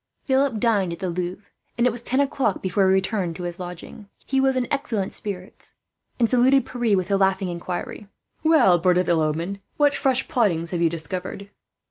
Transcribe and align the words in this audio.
Philip 0.23 0.57
dined 0.59 0.93
at 0.93 0.97
the 0.97 1.11
Louvre, 1.11 1.45
and 1.77 1.85
it 1.85 1.91
was 1.91 2.01
ten 2.01 2.19
o'clock 2.19 2.63
before 2.63 2.87
he 2.87 2.91
returned 2.93 3.35
to 3.35 3.43
his 3.43 3.59
lodging. 3.59 4.09
He 4.25 4.41
was 4.41 4.55
in 4.55 4.67
excellent 4.73 5.11
spirits, 5.11 5.75
and 6.17 6.27
saluted 6.27 6.65
Pierre 6.65 6.97
with 6.97 7.09
the 7.09 7.17
laughing 7.19 7.49
inquiry: 7.49 8.07
"Well, 8.41 8.79
bird 8.79 8.97
of 8.97 9.07
ill 9.07 9.19
omen, 9.21 9.61
what 9.77 9.93
fresh 9.93 10.27
plottings 10.27 10.71
have 10.71 10.81
you 10.81 10.89
discovered?" 10.89 11.51